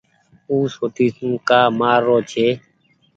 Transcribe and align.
او 0.49 0.55
سوٽي 0.75 1.07
سون 1.15 1.31
ڪآ 1.47 1.59
مآر 1.79 1.99
رو 2.07 2.17
ڇي۔ 2.31 2.47